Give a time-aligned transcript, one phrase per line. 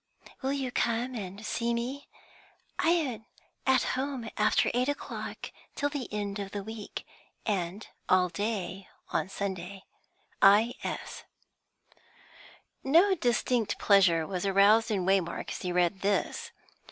[0.41, 2.07] "Will you come and see me?
[2.79, 3.25] I am
[3.67, 7.05] at home after eight o'clock till the end of the week,
[7.45, 9.83] and all day on Sunday.
[10.41, 10.73] I.
[10.83, 11.23] S."
[12.83, 16.49] No distinct pleasure was aroused in Waymark as he read this.